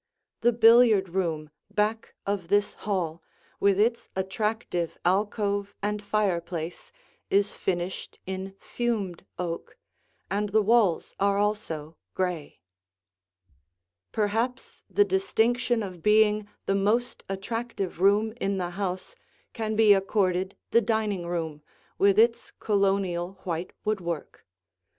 [0.39, 3.21] The billiard room back of this hall,
[3.59, 6.91] with its attractive alcove and fireplace,
[7.29, 9.77] is finished in fumed oak,
[10.31, 12.61] and the walls are also gray.
[14.07, 17.99] [Illustration: Two Views of the Dining Room] Perhaps the distinction of being the most attractive
[18.01, 19.15] room in the house
[19.53, 21.61] can be accorded the dining room
[21.99, 24.47] with its Colonial white woodwork.